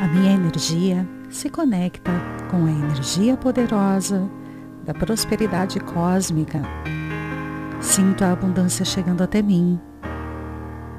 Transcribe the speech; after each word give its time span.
A 0.00 0.08
minha 0.08 0.32
energia 0.32 1.06
se 1.28 1.50
conecta 1.50 2.10
com 2.50 2.64
a 2.64 2.70
energia 2.70 3.36
poderosa 3.36 4.30
da 4.82 4.94
prosperidade 4.94 5.78
cósmica. 5.78 6.62
Sinto 7.82 8.24
a 8.24 8.32
abundância 8.32 8.82
chegando 8.82 9.22
até 9.22 9.42
mim. 9.42 9.78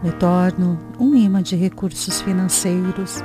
Me 0.04 0.12
torno 0.12 0.78
um 1.00 1.16
imã 1.16 1.42
de 1.42 1.56
recursos 1.56 2.22
financeiros 2.22 3.24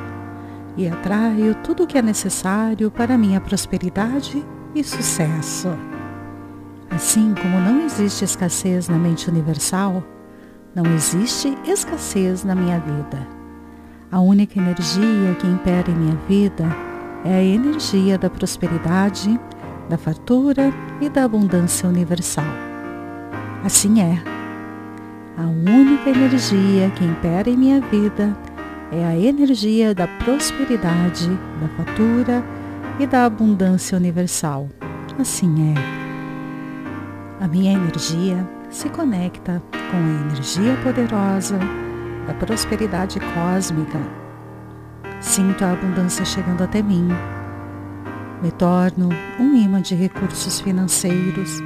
e 0.78 0.88
atraio 0.88 1.54
tudo 1.56 1.82
o 1.82 1.86
que 1.86 1.98
é 1.98 2.02
necessário 2.02 2.90
para 2.90 3.18
minha 3.18 3.38
prosperidade 3.38 4.42
e 4.74 4.82
sucesso. 4.82 5.68
Assim 6.88 7.34
como 7.34 7.60
não 7.60 7.82
existe 7.84 8.24
escassez 8.24 8.88
na 8.88 8.96
mente 8.96 9.28
universal, 9.28 10.02
não 10.74 10.86
existe 10.94 11.54
escassez 11.66 12.44
na 12.44 12.54
minha 12.54 12.80
vida. 12.80 13.35
A 14.10 14.20
única 14.20 14.58
energia 14.58 15.34
que 15.38 15.46
impera 15.46 15.90
em 15.90 15.94
minha 15.94 16.16
vida 16.28 16.64
é 17.24 17.34
a 17.34 17.42
energia 17.42 18.16
da 18.16 18.30
prosperidade, 18.30 19.38
da 19.88 19.98
fartura 19.98 20.72
e 21.00 21.08
da 21.08 21.24
abundância 21.24 21.88
universal. 21.88 22.44
Assim 23.64 24.00
é. 24.00 24.22
A 25.36 25.42
única 25.42 26.08
energia 26.08 26.88
que 26.90 27.04
impera 27.04 27.50
em 27.50 27.56
minha 27.56 27.80
vida 27.80 28.36
é 28.92 29.04
a 29.04 29.18
energia 29.18 29.92
da 29.92 30.06
prosperidade, 30.06 31.28
da 31.60 31.68
fartura 31.76 32.44
e 33.00 33.06
da 33.08 33.24
abundância 33.24 33.98
universal. 33.98 34.68
Assim 35.18 35.74
é. 35.74 37.44
A 37.44 37.48
minha 37.48 37.72
energia 37.72 38.48
se 38.70 38.88
conecta 38.88 39.60
com 39.72 39.96
a 39.96 40.30
energia 40.30 40.76
poderosa 40.84 41.58
da 42.26 42.34
prosperidade 42.34 43.18
cósmica. 43.20 43.98
Sinto 45.20 45.64
a 45.64 45.72
abundância 45.72 46.24
chegando 46.24 46.62
até 46.62 46.82
mim. 46.82 47.08
Me 48.42 48.50
torno 48.50 49.08
um 49.38 49.54
imã 49.54 49.80
de 49.80 49.94
recursos 49.94 50.60
financeiros 50.60 51.60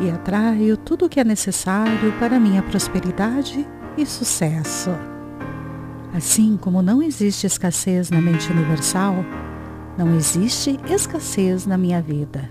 e 0.00 0.10
atraio 0.10 0.76
tudo 0.76 1.06
o 1.06 1.08
que 1.08 1.20
é 1.20 1.24
necessário 1.24 2.12
para 2.18 2.40
minha 2.40 2.62
prosperidade 2.62 3.66
e 3.96 4.04
sucesso. 4.04 4.90
Assim 6.12 6.56
como 6.56 6.82
não 6.82 7.02
existe 7.02 7.46
escassez 7.46 8.10
na 8.10 8.20
mente 8.20 8.50
universal, 8.50 9.24
não 9.96 10.14
existe 10.14 10.78
escassez 10.88 11.66
na 11.66 11.76
minha 11.76 12.00
vida. 12.00 12.50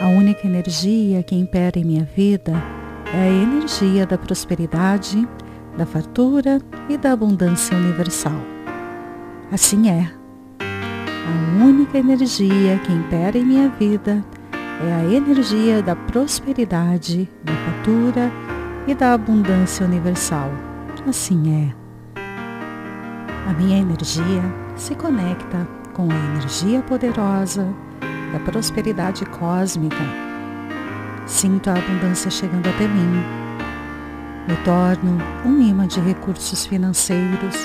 A 0.00 0.08
única 0.08 0.46
energia 0.46 1.22
que 1.22 1.34
impera 1.34 1.78
em 1.78 1.84
minha 1.84 2.04
vida 2.16 2.52
é 3.12 3.22
a 3.22 3.28
energia 3.28 4.06
da 4.06 4.16
prosperidade 4.16 5.28
da 5.76 5.86
fartura 5.86 6.60
e 6.88 6.96
da 6.96 7.12
abundância 7.12 7.76
universal. 7.76 8.40
Assim 9.50 9.88
é. 9.88 10.10
A 10.60 11.64
única 11.64 11.98
energia 11.98 12.78
que 12.78 12.92
impera 12.92 13.38
em 13.38 13.44
minha 13.44 13.68
vida 13.68 14.24
é 14.86 14.92
a 14.92 15.04
energia 15.12 15.82
da 15.82 15.94
prosperidade, 15.94 17.28
da 17.44 17.52
fartura 17.52 18.30
e 18.86 18.94
da 18.94 19.12
abundância 19.12 19.84
universal. 19.84 20.50
Assim 21.08 21.66
é. 21.66 21.80
A 23.48 23.52
minha 23.52 23.78
energia 23.78 24.42
se 24.76 24.94
conecta 24.94 25.66
com 25.92 26.08
a 26.10 26.14
energia 26.32 26.80
poderosa 26.82 27.66
da 28.32 28.38
prosperidade 28.40 29.26
cósmica. 29.26 30.04
Sinto 31.26 31.68
a 31.68 31.74
abundância 31.74 32.30
chegando 32.30 32.68
até 32.68 32.86
mim 32.86 33.39
me 34.48 34.56
torno 34.64 35.18
um 35.44 35.60
imã 35.60 35.86
de 35.86 36.00
recursos 36.00 36.66
financeiros 36.66 37.56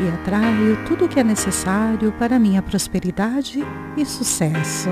e 0.00 0.08
atraio 0.08 0.76
tudo 0.86 1.04
o 1.04 1.08
que 1.08 1.20
é 1.20 1.24
necessário 1.24 2.12
para 2.12 2.38
minha 2.38 2.62
prosperidade 2.62 3.64
e 3.96 4.04
sucesso. 4.04 4.88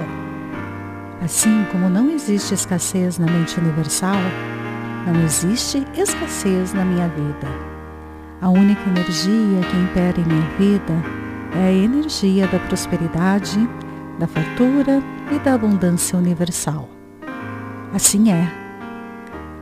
Assim 1.23 1.67
como 1.73 1.89
não 1.89 2.11
existe 2.11 2.55
escassez 2.55 3.19
na 3.19 3.27
mente 3.27 3.59
universal, 3.59 4.21
não 5.07 5.23
existe 5.25 5.87
escassez 5.97 6.73
na 6.73 6.85
minha 6.85 7.09
vida. 7.09 7.49
A 8.41 8.49
única 8.49 8.81
energia 8.89 9.61
que 9.71 9.77
impera 9.77 10.21
em 10.21 10.25
minha 10.25 10.51
vida 10.59 10.95
é 11.57 11.69
a 11.69 11.73
energia 11.73 12.47
da 12.47 12.59
prosperidade, 12.61 13.69
da 14.19 14.27
fartura 14.27 15.03
e 15.31 15.39
da 15.41 15.55
abundância 15.55 16.19
universal. 16.19 16.89
Assim 17.93 18.31
é 18.31 18.60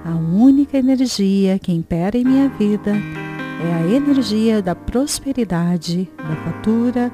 a 0.08 0.16
única 0.16 0.78
energia 0.78 1.58
que 1.58 1.70
impera 1.70 2.16
em 2.16 2.24
minha 2.24 2.48
vida 2.48 2.92
é 2.92 3.74
a 3.74 3.94
energia 3.94 4.62
da 4.62 4.74
prosperidade, 4.74 6.10
da 6.16 6.34
fatura 6.36 7.12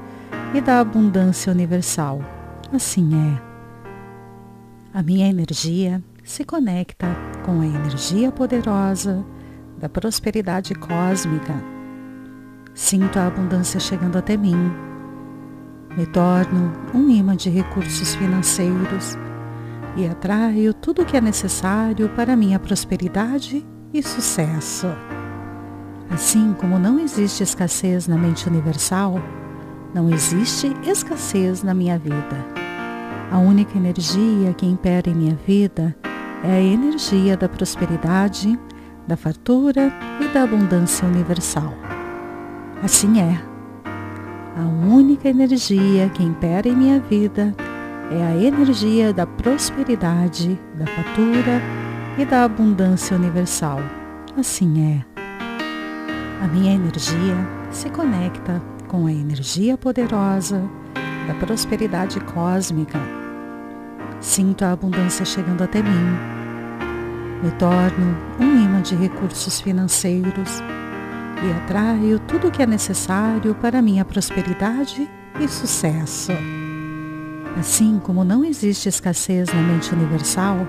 e 0.53 0.61
da 0.61 0.79
abundância 0.79 1.51
universal. 1.51 2.21
Assim 2.73 3.09
é. 3.13 3.41
A 4.93 5.03
minha 5.03 5.27
energia 5.27 6.01
se 6.23 6.45
conecta 6.45 7.07
com 7.45 7.59
a 7.59 7.65
energia 7.65 8.31
poderosa 8.31 9.25
da 9.77 9.89
prosperidade 9.89 10.73
cósmica. 10.73 11.53
Sinto 12.73 13.19
a 13.19 13.27
abundância 13.27 13.77
chegando 13.77 14.17
até 14.17 14.37
mim. 14.37 14.71
Me 15.97 16.05
torno 16.05 16.71
um 16.93 17.09
imã 17.09 17.35
de 17.35 17.49
recursos 17.49 18.15
financeiros 18.15 19.17
e 19.95 20.07
atraio 20.07 20.73
tudo 20.73 21.01
o 21.01 21.05
que 21.05 21.15
é 21.15 21.21
necessário 21.21 22.09
para 22.09 22.35
minha 22.35 22.59
prosperidade 22.59 23.65
e 23.93 24.03
sucesso. 24.03 24.87
Assim 26.09 26.53
como 26.59 26.77
não 26.77 26.99
existe 26.99 27.43
escassez 27.43 28.07
na 28.07 28.17
mente 28.17 28.47
universal, 28.47 29.15
não 29.93 30.09
existe 30.09 30.75
escassez 30.83 31.63
na 31.63 31.73
minha 31.73 31.97
vida. 31.97 32.45
A 33.31 33.37
única 33.37 33.77
energia 33.77 34.53
que 34.53 34.65
impera 34.65 35.09
em 35.09 35.15
minha 35.15 35.35
vida 35.47 35.95
é 36.43 36.51
a 36.51 36.61
energia 36.61 37.35
da 37.35 37.49
prosperidade, 37.49 38.59
da 39.07 39.17
fartura 39.17 39.91
e 40.19 40.27
da 40.27 40.43
abundância 40.43 41.07
universal. 41.07 41.73
Assim 42.83 43.19
é. 43.19 43.41
A 44.57 44.65
única 44.87 45.27
energia 45.27 46.07
que 46.09 46.23
impera 46.23 46.67
em 46.67 46.75
minha 46.75 46.99
vida 46.99 47.55
é 48.11 48.23
a 48.23 48.35
energia 48.35 49.11
da 49.11 49.25
prosperidade, 49.25 50.59
da 50.75 50.85
fatura 50.85 51.61
e 52.17 52.25
da 52.25 52.43
abundância 52.43 53.15
universal. 53.15 53.79
Assim 54.37 54.99
é. 54.99 55.05
A 56.43 56.47
minha 56.47 56.73
energia 56.73 57.35
se 57.71 57.89
conecta 57.89 58.61
com 58.87 59.07
a 59.07 59.11
energia 59.11 59.77
poderosa 59.77 60.61
da 61.27 61.33
prosperidade 61.35 62.19
cósmica. 62.21 62.99
Sinto 64.19 64.63
a 64.63 64.71
abundância 64.71 65.25
chegando 65.25 65.63
até 65.63 65.81
mim. 65.81 66.35
Me 67.43 67.51
torno 67.51 68.17
um 68.39 68.63
imã 68.63 68.81
de 68.81 68.95
recursos 68.95 69.59
financeiros 69.59 70.61
e 71.43 71.51
atraio 71.63 72.19
tudo 72.19 72.47
o 72.47 72.51
que 72.51 72.61
é 72.61 72.65
necessário 72.65 73.53
para 73.55 73.81
minha 73.81 74.05
prosperidade 74.05 75.09
e 75.39 75.47
sucesso. 75.47 76.31
Assim 77.57 77.99
como 77.99 78.23
não 78.23 78.43
existe 78.43 78.89
escassez 78.89 79.47
na 79.53 79.61
mente 79.61 79.93
universal, 79.93 80.67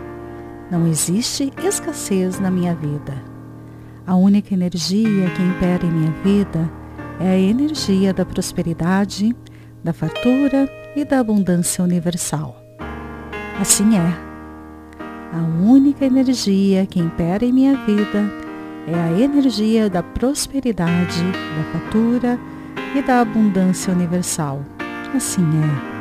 não 0.70 0.86
existe 0.86 1.52
escassez 1.62 2.38
na 2.38 2.50
minha 2.50 2.74
vida. 2.74 3.14
A 4.06 4.14
única 4.14 4.54
energia 4.54 5.28
que 5.30 5.42
impera 5.42 5.84
em 5.84 5.91
minha 5.91 6.12
vida 6.22 6.70
é 7.19 7.30
a 7.30 7.38
energia 7.38 8.12
da 8.12 8.25
prosperidade, 8.25 9.34
da 9.82 9.92
fartura 9.92 10.69
e 10.94 11.04
da 11.04 11.19
abundância 11.19 11.82
universal. 11.82 12.56
Assim 13.60 13.96
é. 13.96 14.26
A 15.32 15.69
única 15.69 16.04
energia 16.04 16.86
que 16.86 17.00
impera 17.00 17.44
em 17.44 17.52
minha 17.52 17.76
vida 17.84 18.30
é 18.86 18.94
a 18.94 19.20
energia 19.20 19.91
da 19.91 20.02
prosperidade, 20.02 21.22
da 21.25 21.72
fartura 21.72 22.38
e 22.94 23.02
da 23.02 23.20
abundância 23.20 23.93
universal. 23.93 24.62
Assim 25.14 25.43
é. 25.43 25.95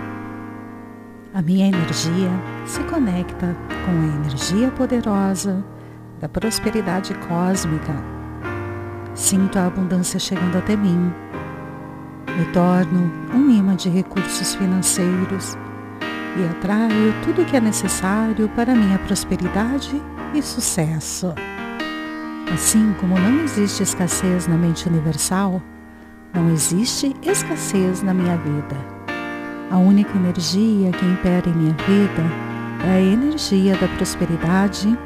A 1.35 1.41
minha 1.41 1.67
energia 1.67 2.29
se 2.65 2.81
conecta 2.85 3.57
com 3.85 3.91
a 3.91 4.23
energia 4.23 4.71
poderosa 4.71 5.61
da 6.21 6.29
prosperidade 6.29 7.13
cósmica. 7.27 7.93
Sinto 9.13 9.59
a 9.59 9.65
abundância 9.65 10.17
chegando 10.17 10.57
até 10.57 10.77
mim. 10.77 11.13
Me 12.37 12.45
torno 12.53 13.11
um 13.33 13.49
imã 13.49 13.75
de 13.75 13.89
recursos 13.89 14.55
financeiros 14.55 15.57
e 16.37 16.45
atraio 16.45 17.13
tudo 17.25 17.41
o 17.41 17.45
que 17.45 17.57
é 17.57 17.59
necessário 17.59 18.47
para 18.55 18.73
minha 18.73 18.99
prosperidade 18.99 20.01
e 20.33 20.41
sucesso. 20.41 21.33
Assim 22.53 22.95
como 22.97 23.19
não 23.19 23.43
existe 23.43 23.83
escassez 23.83 24.47
na 24.47 24.55
mente 24.55 24.87
universal, 24.87 25.61
não 26.33 26.49
existe 26.49 27.13
escassez 27.21 28.01
na 28.01 28.13
minha 28.13 28.37
vida. 28.37 28.94
A 29.71 29.77
única 29.77 30.15
energia 30.15 30.91
que 30.91 31.05
impera 31.05 31.49
em 31.49 31.53
minha 31.53 31.73
vida 31.73 32.23
é 32.85 32.91
a 32.91 33.01
energia 33.01 33.75
da 33.75 33.87
prosperidade, 33.87 34.97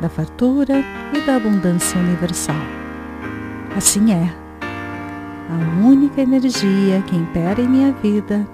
da 0.00 0.08
fartura 0.08 0.84
e 1.14 1.20
da 1.20 1.36
abundância 1.36 1.98
universal. 2.00 2.56
Assim 3.76 4.12
é. 4.12 4.34
A 5.50 5.86
única 5.86 6.20
energia 6.20 7.00
que 7.02 7.16
impera 7.16 7.60
em 7.60 7.68
minha 7.68 7.92
vida 7.92 8.46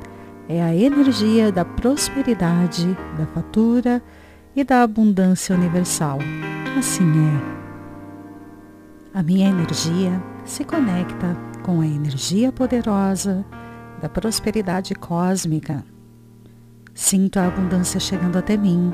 é 0.49 0.63
a 0.63 0.75
energia 0.75 1.51
da 1.51 1.65
prosperidade, 1.65 2.97
da 3.19 3.27
fatura 3.27 4.03
e 4.55 4.63
da 4.63 4.83
abundância 4.83 5.57
universal. 5.57 6.19
Assim 6.79 7.11
é. 7.27 7.55
A 9.19 9.23
minha 9.23 9.49
energia 9.49 10.23
se 10.45 10.63
conecta 10.63 11.37
com 11.63 11.81
a 11.81 11.87
energia 11.87 12.53
poderosa 12.53 13.45
da 14.05 14.09
prosperidade 14.11 14.95
cósmica. 14.95 15.83
Sinto 16.93 17.39
a 17.39 17.47
abundância 17.47 17.99
chegando 17.99 18.37
até 18.37 18.55
mim. 18.55 18.93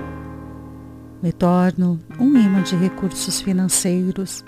Me 1.21 1.33
torno 1.33 1.99
um 2.17 2.39
imã 2.39 2.63
de 2.63 2.77
recursos 2.77 3.41
financeiros 3.41 4.45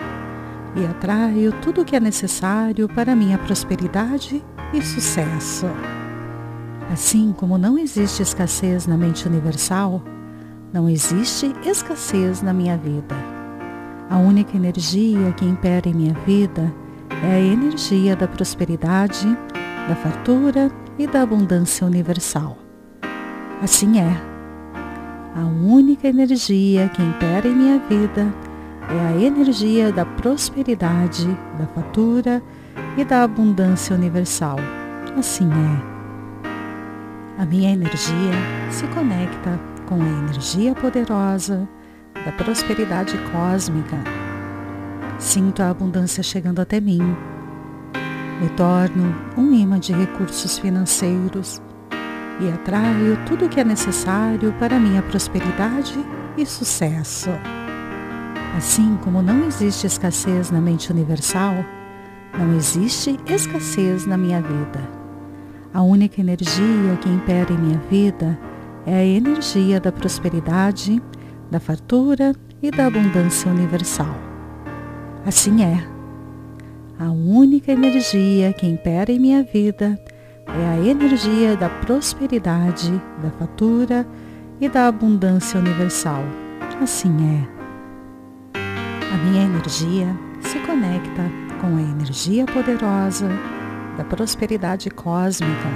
e 0.73 0.85
atraio 0.85 1.51
tudo 1.61 1.81
o 1.81 1.85
que 1.85 1.97
é 1.97 1.99
necessário 1.99 2.87
para 2.87 3.13
minha 3.13 3.37
prosperidade 3.37 4.41
e 4.73 4.81
sucesso. 4.81 5.65
Assim 6.89 7.33
como 7.33 7.57
não 7.57 7.77
existe 7.77 8.23
escassez 8.23 8.87
na 8.87 8.95
mente 8.95 9.27
universal, 9.27 10.01
não 10.71 10.87
existe 10.87 11.53
escassez 11.65 12.41
na 12.41 12.53
minha 12.53 12.77
vida. 12.77 13.15
A 14.09 14.17
única 14.17 14.55
energia 14.55 15.33
que 15.33 15.43
impera 15.43 15.89
em 15.89 15.93
minha 15.93 16.13
vida 16.25 16.73
é 17.21 17.33
a 17.33 17.39
energia 17.39 18.15
da 18.15 18.29
prosperidade, 18.29 19.27
da 19.87 19.95
fartura 19.95 20.71
e 20.97 21.07
da 21.07 21.21
abundância 21.21 21.85
universal. 21.85 22.57
Assim 23.61 23.99
é. 23.99 24.21
A 25.35 25.45
única 25.45 26.07
energia 26.07 26.89
que 26.89 27.01
impera 27.01 27.47
em 27.47 27.55
minha 27.55 27.79
vida 27.79 28.33
é 28.89 29.07
a 29.07 29.21
energia 29.21 29.91
da 29.91 30.05
prosperidade, 30.05 31.27
da 31.57 31.65
fatura 31.67 32.41
e 32.97 33.03
da 33.03 33.23
abundância 33.23 33.95
universal. 33.95 34.57
Assim 35.17 35.49
é. 35.49 35.93
A 37.41 37.45
minha 37.45 37.71
energia 37.71 38.33
se 38.69 38.85
conecta 38.87 39.59
com 39.87 39.95
a 39.95 40.07
energia 40.07 40.75
poderosa 40.75 41.67
da 42.25 42.31
prosperidade 42.31 43.17
cósmica. 43.31 43.97
Sinto 45.17 45.61
a 45.61 45.69
abundância 45.69 46.21
chegando 46.21 46.59
até 46.59 46.79
mim. 46.79 47.01
Me 48.43 48.49
torno 48.49 49.15
um 49.37 49.53
imã 49.53 49.79
de 49.79 49.93
recursos 49.93 50.59
financeiros 50.59 51.61
e 52.41 52.49
atraio 52.49 53.17
tudo 53.25 53.45
o 53.45 53.49
que 53.49 53.61
é 53.61 53.63
necessário 53.63 54.51
para 54.59 54.77
minha 54.77 55.01
prosperidade 55.01 55.97
e 56.37 56.45
sucesso. 56.45 57.29
Assim 58.57 58.97
como 59.01 59.21
não 59.21 59.45
existe 59.45 59.87
escassez 59.87 60.51
na 60.51 60.59
mente 60.59 60.91
universal, 60.91 61.53
não 62.37 62.53
existe 62.53 63.17
escassez 63.27 64.05
na 64.05 64.17
minha 64.17 64.41
vida. 64.41 64.89
A 65.73 65.81
única 65.81 66.19
energia 66.19 66.97
que 66.99 67.07
impera 67.07 67.53
em 67.53 67.57
minha 67.57 67.81
vida 67.89 68.37
é 68.85 68.93
a 68.93 69.05
energia 69.05 69.79
da 69.79 69.89
prosperidade, 69.89 71.01
da 71.49 71.61
fartura 71.61 72.35
e 72.61 72.69
da 72.69 72.87
abundância 72.87 73.49
universal. 73.49 74.17
Assim 75.25 75.63
é. 75.63 75.92
A 76.99 77.09
única 77.09 77.71
energia 77.71 78.53
que 78.53 78.67
impera 78.67 79.11
em 79.11 79.19
minha 79.19 79.43
vida 79.43 79.99
é 80.47 80.65
a 80.67 80.77
energia 80.77 81.57
da 81.57 81.67
prosperidade, 81.67 82.91
da 83.21 83.31
fartura 83.31 84.05
e 84.61 84.69
da 84.69 84.87
abundância 84.87 85.59
universal. 85.59 86.23
Assim 86.81 87.15
é. 87.39 87.63
A 89.11 89.17
minha 89.25 89.43
energia 89.43 90.07
se 90.41 90.59
conecta 90.59 91.23
com 91.59 91.77
a 91.77 91.81
energia 91.81 92.45
poderosa 92.45 93.29
da 93.97 94.03
prosperidade 94.03 94.89
cósmica. 94.91 95.69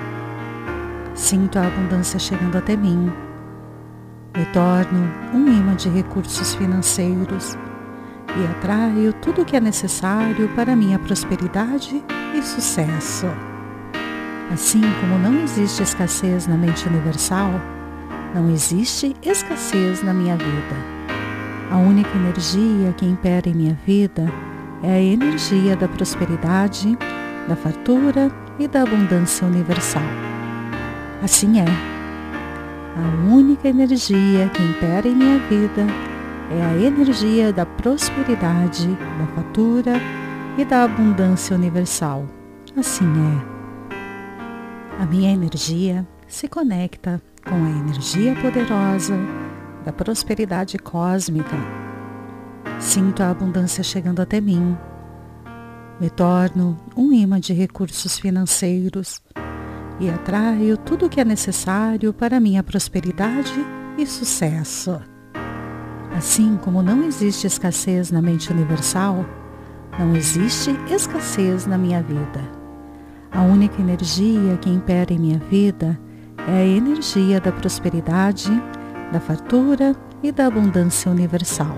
Sinto 1.16 1.58
a 1.58 1.66
abundância 1.66 2.19
chegando 2.19 2.58
até 2.58 2.75
mim. 2.75 3.12
Me 4.36 4.46
torno 4.54 5.10
um 5.34 5.48
imã 5.48 5.75
de 5.75 5.90
recursos 5.90 6.54
financeiros 6.54 7.58
e 8.39 8.45
atraio 8.51 9.13
tudo 9.13 9.42
o 9.42 9.45
que 9.45 9.56
é 9.56 9.60
necessário 9.60 10.48
para 10.50 10.75
minha 10.75 11.00
prosperidade 11.00 12.04
e 12.36 12.42
sucesso. 12.42 13.28
Assim 14.51 14.81
como 15.01 15.18
não 15.18 15.44
existe 15.44 15.84
escassez 15.84 16.48
na 16.48 16.56
mente 16.56 16.88
universal, 16.88 17.51
não 18.34 18.50
existe 18.50 19.16
escassez 19.24 20.04
na 20.04 20.13
minha 20.13 20.38
vida. 20.38 20.98
A 21.72 21.78
única 21.78 22.10
energia 22.16 22.94
que 22.94 23.06
impera 23.06 23.50
em 23.50 23.54
minha 23.54 23.78
vida 23.86 24.31
é 24.83 24.94
a 24.94 25.01
energia 25.01 25.75
da 25.75 25.88
prosperidade, 25.88 26.98
da 27.48 27.56
fartura 27.56 28.31
e 28.60 28.68
da 28.68 28.83
abundância 28.83 29.45
universal. 29.45 30.04
Assim 31.22 31.60
é. 31.60 31.66
A 31.66 33.31
única 33.31 33.68
energia 33.68 34.50
que 34.54 34.63
impera 34.63 35.07
em 35.07 35.16
minha 35.16 35.40
vida 35.40 35.86
é 36.49 36.61
a 36.61 36.77
energia 36.77 37.51
da 37.51 37.65
prosperidade, 37.65 38.88
da 38.88 39.27
fartura 39.35 39.94
e 40.57 40.63
da 40.63 40.83
abundância 40.83 41.55
universal. 41.55 42.25
Assim 42.75 43.05
é. 43.05 43.57
A 45.01 45.05
minha 45.05 45.31
energia 45.31 46.07
se 46.27 46.47
conecta 46.47 47.21
com 47.47 47.55
a 47.55 47.69
energia 47.69 48.35
poderosa 48.35 49.15
da 49.83 49.91
prosperidade 49.91 50.77
cósmica. 50.77 51.55
Sinto 52.79 53.23
a 53.23 53.29
abundância 53.29 53.83
chegando 53.83 54.21
até 54.21 54.39
mim. 54.39 54.77
Me 55.99 56.09
torno 56.09 56.77
um 56.95 57.11
imã 57.11 57.39
de 57.39 57.53
recursos 57.53 58.19
financeiros 58.19 59.21
e 59.99 60.09
atraio 60.09 60.77
tudo 60.77 61.07
o 61.07 61.09
que 61.09 61.19
é 61.19 61.25
necessário 61.25 62.13
para 62.13 62.39
minha 62.39 62.63
prosperidade 62.63 63.53
e 63.97 64.05
sucesso. 64.05 64.99
Assim 66.18 66.58
como 66.64 66.81
não 66.81 67.04
existe 67.04 67.46
escassez 67.46 68.10
na 68.10 68.24
mente 68.24 68.52
universal, 68.52 69.24
não 70.00 70.16
existe 70.16 70.75
escassez 70.90 71.68
na 71.68 71.78
minha 71.78 72.02
vida. 72.02 72.42
A 73.31 73.44
única 73.44 73.80
energia 73.80 74.58
que 74.58 74.68
impera 74.68 75.14
em 75.14 75.19
minha 75.19 75.38
vida 75.38 75.96
é 76.48 76.54
a 76.54 76.66
energia 76.66 77.40
da 77.40 77.52
prosperidade, 77.52 78.50
da 79.14 79.19
fartura 79.19 79.96
e 80.24 80.31
da 80.31 80.48
abundância 80.48 81.12
universal. 81.12 81.78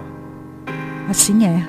Assim 1.10 1.46
é. 1.46 1.68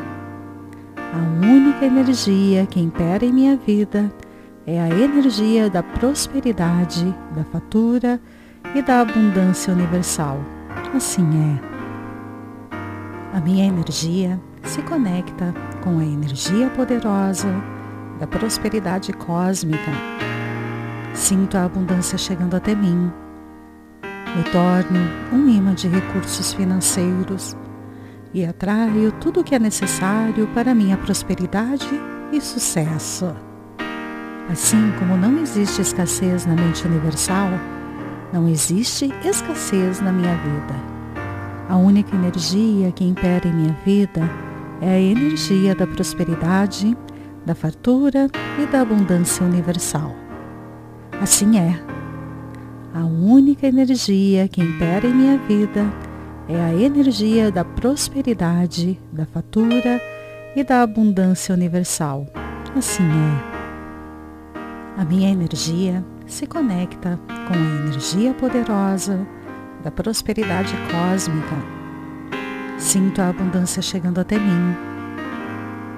A 0.96 1.44
única 1.44 1.84
energia 1.84 2.66
que 2.66 2.78
impera 2.78 3.24
em 3.24 3.32
minha 3.32 3.56
vida 3.56 4.12
é 4.64 4.80
a 4.80 4.88
energia 4.88 5.68
da 5.68 5.82
prosperidade, 5.82 7.12
da 7.34 7.42
fartura 7.42 8.20
e 8.76 8.80
da 8.80 9.00
abundância 9.00 9.72
universal. 9.72 10.38
Assim 10.94 11.26
é. 11.66 11.69
A 13.32 13.40
minha 13.40 13.64
energia 13.64 14.40
se 14.64 14.82
conecta 14.82 15.54
com 15.84 15.98
a 16.00 16.04
energia 16.04 16.68
poderosa 16.70 17.48
da 18.18 18.26
prosperidade 18.26 19.12
cósmica. 19.12 19.90
Sinto 21.14 21.56
a 21.56 21.64
abundância 21.64 22.18
chegando 22.18 22.56
até 22.56 22.74
mim 22.74 23.10
me 24.36 24.44
torno 24.50 25.00
um 25.32 25.48
imã 25.48 25.74
de 25.74 25.88
recursos 25.88 26.52
financeiros 26.52 27.56
e 28.32 28.44
atraio 28.44 29.12
tudo 29.12 29.40
o 29.40 29.44
que 29.44 29.54
é 29.54 29.58
necessário 29.58 30.46
para 30.48 30.74
minha 30.74 30.96
prosperidade 30.96 31.88
e 32.32 32.40
sucesso. 32.40 33.34
Assim 34.50 34.92
como 34.98 35.16
não 35.16 35.38
existe 35.38 35.80
escassez 35.80 36.46
na 36.46 36.54
mente 36.54 36.86
universal, 36.86 37.48
não 38.32 38.48
existe 38.48 39.12
escassez 39.24 40.00
na 40.00 40.12
minha 40.12 40.34
vida. 40.36 40.99
A 41.70 41.76
única 41.76 42.16
energia 42.16 42.90
que 42.90 43.04
impera 43.04 43.46
em 43.46 43.52
minha 43.54 43.76
vida 43.84 44.28
é 44.80 44.90
a 44.90 45.00
energia 45.00 45.72
da 45.72 45.86
prosperidade, 45.86 46.96
da 47.46 47.54
fartura 47.54 48.28
e 48.60 48.66
da 48.66 48.80
abundância 48.80 49.46
universal. 49.46 50.12
Assim 51.20 51.60
é 51.60 51.80
a 52.92 53.04
única 53.04 53.68
energia 53.68 54.48
que 54.48 54.60
impera 54.60 55.06
em 55.06 55.14
minha 55.14 55.38
vida 55.38 55.86
é 56.48 56.60
a 56.60 56.74
energia 56.74 57.52
da 57.52 57.64
prosperidade, 57.64 58.98
da 59.12 59.24
fatura 59.24 60.02
e 60.56 60.64
da 60.64 60.82
abundância 60.82 61.54
universal. 61.54 62.26
Assim 62.76 63.04
é. 63.04 63.60
A 65.00 65.04
minha 65.04 65.30
energia 65.30 66.04
se 66.26 66.48
conecta 66.48 67.16
com 67.28 67.54
a 67.54 67.86
energia 67.86 68.34
poderosa 68.34 69.24
da 69.82 69.90
prosperidade 69.90 70.74
cósmica. 70.90 71.56
Sinto 72.78 73.20
a 73.20 73.28
abundância 73.28 73.82
chegando 73.82 74.20
até 74.20 74.38
mim. 74.38 74.76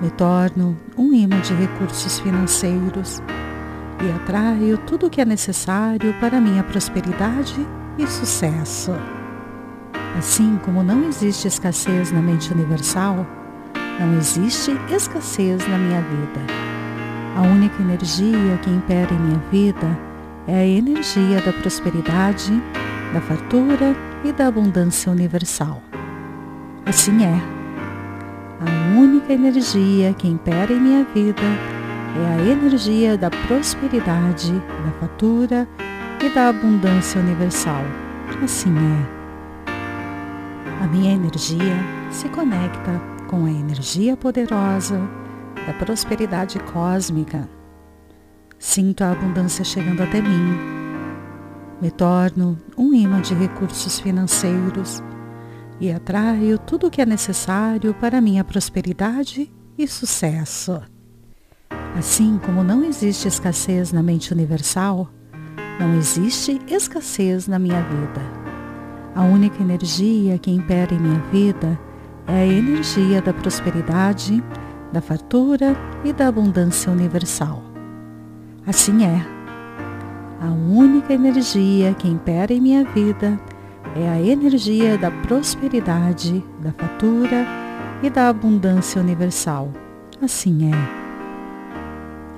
Me 0.00 0.10
torno 0.10 0.76
um 0.96 1.12
imã 1.12 1.40
de 1.40 1.54
recursos 1.54 2.18
financeiros 2.18 3.22
e 4.04 4.10
atraio 4.10 4.78
tudo 4.78 5.06
o 5.06 5.10
que 5.10 5.20
é 5.20 5.24
necessário 5.24 6.12
para 6.20 6.40
minha 6.40 6.62
prosperidade 6.62 7.66
e 7.98 8.06
sucesso. 8.06 8.92
Assim 10.18 10.58
como 10.64 10.82
não 10.82 11.04
existe 11.04 11.46
escassez 11.48 12.10
na 12.12 12.20
mente 12.20 12.52
universal, 12.52 13.26
não 14.00 14.18
existe 14.18 14.72
escassez 14.90 15.66
na 15.68 15.78
minha 15.78 16.00
vida. 16.00 16.40
A 17.36 17.42
única 17.42 17.80
energia 17.80 18.58
que 18.62 18.70
impera 18.70 19.12
em 19.12 19.18
minha 19.18 19.42
vida 19.50 19.98
é 20.46 20.54
a 20.56 20.66
energia 20.66 21.40
da 21.40 21.52
prosperidade, 21.52 22.52
da 23.12 23.20
fartura 23.20 23.94
e 24.24 24.32
da 24.32 24.46
abundância 24.46 25.10
universal. 25.12 25.82
Assim 26.86 27.24
é. 27.24 27.40
A 28.60 28.98
única 28.98 29.32
energia 29.32 30.12
que 30.14 30.28
impera 30.28 30.72
em 30.72 30.80
minha 30.80 31.04
vida 31.04 31.42
é 31.42 32.34
a 32.34 32.52
energia 32.52 33.16
da 33.16 33.30
prosperidade, 33.30 34.52
da 34.52 34.90
fartura 35.00 35.68
e 36.22 36.28
da 36.30 36.48
abundância 36.48 37.20
universal. 37.20 37.82
Assim 38.42 38.74
é. 38.76 39.22
A 40.82 40.86
minha 40.86 41.14
energia 41.14 41.76
se 42.10 42.28
conecta 42.28 43.00
com 43.28 43.44
a 43.46 43.50
energia 43.50 44.16
poderosa 44.16 45.00
da 45.66 45.72
prosperidade 45.72 46.58
cósmica. 46.60 47.48
Sinto 48.58 49.02
a 49.02 49.12
abundância 49.12 49.64
chegando 49.64 50.02
até 50.02 50.20
mim. 50.20 50.58
Me 51.82 51.90
torno 51.90 52.56
um 52.78 52.94
imã 52.94 53.20
de 53.20 53.34
recursos 53.34 53.98
financeiros 53.98 55.02
e 55.80 55.90
atraio 55.90 56.56
tudo 56.56 56.86
o 56.86 56.90
que 56.90 57.02
é 57.02 57.04
necessário 57.04 57.92
para 57.92 58.20
minha 58.20 58.44
prosperidade 58.44 59.52
e 59.76 59.88
sucesso. 59.88 60.80
Assim 61.98 62.38
como 62.38 62.62
não 62.62 62.84
existe 62.84 63.26
escassez 63.26 63.90
na 63.90 64.00
mente 64.00 64.32
universal, 64.32 65.10
não 65.80 65.96
existe 65.96 66.60
escassez 66.68 67.48
na 67.48 67.58
minha 67.58 67.82
vida. 67.82 68.20
A 69.16 69.22
única 69.22 69.60
energia 69.60 70.38
que 70.38 70.52
impera 70.52 70.94
em 70.94 71.00
minha 71.00 71.20
vida 71.32 71.76
é 72.28 72.42
a 72.42 72.46
energia 72.46 73.20
da 73.20 73.34
prosperidade, 73.34 74.40
da 74.92 75.00
fartura 75.00 75.76
e 76.04 76.12
da 76.12 76.28
abundância 76.28 76.92
universal. 76.92 77.60
Assim 78.64 79.04
é. 79.04 79.41
A 80.42 80.50
única 80.50 81.14
energia 81.14 81.94
que 81.94 82.08
impera 82.08 82.52
em 82.52 82.60
minha 82.60 82.82
vida 82.82 83.38
é 83.94 84.08
a 84.08 84.20
energia 84.20 84.98
da 84.98 85.08
prosperidade, 85.08 86.44
da 86.58 86.72
fartura 86.72 87.46
e 88.02 88.10
da 88.10 88.28
abundância 88.28 89.00
universal. 89.00 89.70
Assim 90.20 90.68
é. 90.68 90.74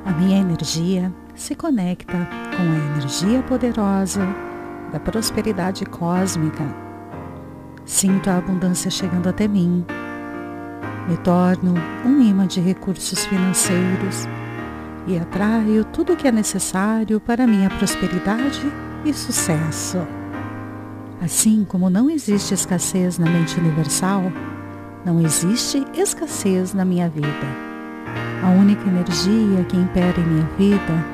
A 0.05 0.13
minha 0.13 0.39
energia 0.39 1.11
se 1.35 1.55
conecta 1.55 2.29
com 2.55 2.63
a 2.63 2.95
energia 2.95 3.43
poderosa 3.45 4.21
da 4.93 5.01
prosperidade 5.01 5.87
cósmica. 5.87 6.63
Sinto 7.87 8.29
a 8.29 8.37
abundância 8.37 8.91
chegando 8.91 9.31
até 9.31 9.49
mim 9.49 9.83
me 11.09 11.17
torno 11.17 11.73
um 12.05 12.21
imã 12.21 12.47
de 12.47 12.61
recursos 12.61 13.25
financeiros 13.25 14.29
e 15.07 15.19
atraio 15.19 15.85
tudo 15.85 16.13
o 16.13 16.17
que 16.17 16.27
é 16.27 16.33
necessário 16.33 17.21
para 17.21 17.47
minha 17.47 17.69
prosperidade 17.71 18.61
e 19.05 19.13
sucesso. 19.13 19.99
Assim 21.23 21.65
como 21.65 21.89
não 21.89 22.11
existe 22.11 22.55
escassez 22.55 23.19
na 23.19 23.31
mente 23.31 23.59
universal, 23.59 24.23
não 25.05 25.21
existe 25.21 25.85
escassez 25.95 26.75
na 26.75 26.85
minha 26.85 27.09
vida. 27.09 27.29
A 28.43 28.51
única 28.51 28.87
energia 28.89 29.65
que 29.65 29.77
impera 29.77 30.21
em 30.21 30.27
minha 30.27 30.49
vida 30.59 31.05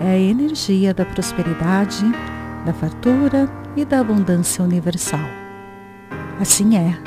é 0.00 0.10
a 0.10 0.18
energia 0.18 0.94
da 0.94 1.04
prosperidade, 1.04 2.04
da 2.64 2.72
fartura 2.72 3.48
e 3.76 3.84
da 3.84 4.00
abundância 4.00 4.64
universal. 4.64 5.28
Assim 6.40 6.76
é. 6.76 6.98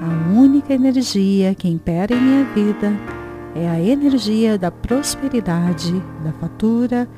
A 0.00 0.38
única 0.38 0.74
energia 0.74 1.54
que 1.54 1.68
impera 1.68 2.14
em 2.14 2.20
minha 2.20 2.44
vida 2.54 2.92
é 3.58 3.68
a 3.68 3.80
energia 3.80 4.56
da 4.56 4.70
prosperidade, 4.70 6.00
da 6.22 6.32
fatura 6.32 7.08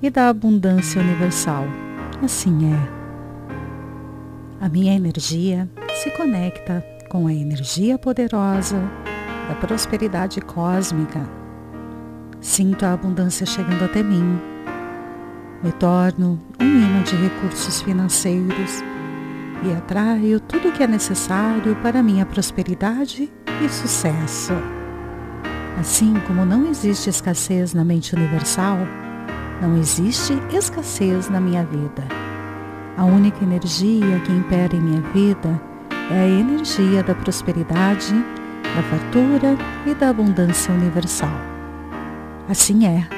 e 0.00 0.08
da 0.08 0.28
abundância 0.28 1.02
universal. 1.02 1.64
Assim 2.22 2.72
é. 2.72 2.98
A 4.60 4.68
minha 4.68 4.94
energia 4.94 5.68
se 6.02 6.10
conecta 6.12 6.84
com 7.08 7.26
a 7.26 7.32
energia 7.32 7.98
poderosa 7.98 8.80
da 9.48 9.54
prosperidade 9.56 10.40
cósmica. 10.40 11.28
Sinto 12.40 12.86
a 12.86 12.92
abundância 12.92 13.44
chegando 13.44 13.84
até 13.84 14.00
mim. 14.00 14.38
Me 15.64 15.72
torno 15.72 16.38
um 16.60 16.64
imã 16.64 17.02
de 17.02 17.16
recursos 17.16 17.82
financeiros 17.82 18.84
e 19.64 19.72
atraio 19.72 20.38
tudo 20.38 20.68
o 20.68 20.72
que 20.72 20.84
é 20.84 20.86
necessário 20.86 21.74
para 21.82 22.04
minha 22.04 22.24
prosperidade 22.24 23.28
e 23.64 23.68
sucesso. 23.68 24.77
Assim 25.78 26.14
como 26.26 26.44
não 26.44 26.66
existe 26.66 27.08
escassez 27.08 27.72
na 27.72 27.84
mente 27.84 28.14
universal, 28.14 28.78
não 29.62 29.76
existe 29.76 30.32
escassez 30.52 31.28
na 31.28 31.40
minha 31.40 31.64
vida. 31.64 32.04
A 32.96 33.04
única 33.04 33.44
energia 33.44 34.18
que 34.26 34.32
impera 34.32 34.74
em 34.74 34.80
minha 34.80 35.00
vida 35.12 35.60
é 36.10 36.20
a 36.20 36.26
energia 36.26 37.02
da 37.02 37.14
prosperidade, 37.14 38.12
da 38.62 38.82
fartura 38.90 39.56
e 39.86 39.94
da 39.94 40.08
abundância 40.08 40.74
universal. 40.74 41.30
Assim 42.48 42.86
é. 42.86 43.17